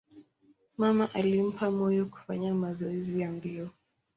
Mama 0.77 1.11
alimpa 1.13 1.71
moyo 1.71 2.05
kufanya 2.05 2.53
mazoezi 2.53 3.21
ya 3.21 3.31
mbio. 3.31 3.69